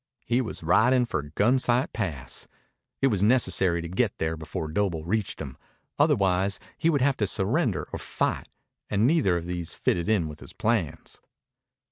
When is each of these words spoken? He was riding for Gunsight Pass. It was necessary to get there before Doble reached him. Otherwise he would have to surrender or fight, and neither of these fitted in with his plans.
He 0.25 0.41
was 0.41 0.63
riding 0.63 1.05
for 1.05 1.21
Gunsight 1.35 1.93
Pass. 1.93 2.47
It 3.03 3.09
was 3.09 3.21
necessary 3.21 3.83
to 3.83 3.87
get 3.87 4.17
there 4.17 4.35
before 4.35 4.67
Doble 4.71 5.05
reached 5.05 5.39
him. 5.39 5.57
Otherwise 5.99 6.59
he 6.75 6.89
would 6.89 7.01
have 7.01 7.17
to 7.17 7.27
surrender 7.27 7.87
or 7.93 7.99
fight, 7.99 8.47
and 8.89 9.05
neither 9.05 9.37
of 9.37 9.45
these 9.45 9.75
fitted 9.75 10.09
in 10.09 10.27
with 10.27 10.39
his 10.39 10.53
plans. 10.53 11.21